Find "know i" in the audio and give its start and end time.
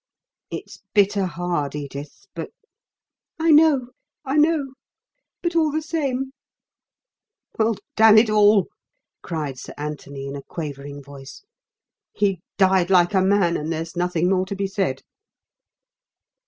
3.51-4.35